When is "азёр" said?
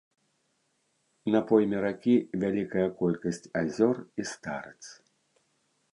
3.65-3.95